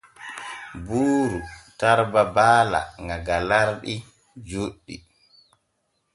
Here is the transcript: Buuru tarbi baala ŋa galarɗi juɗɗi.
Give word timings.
Buuru 0.85 1.39
tarbi 1.79 2.21
baala 2.35 2.81
ŋa 3.05 3.17
galarɗi 3.27 3.93
juɗɗi. 4.47 4.95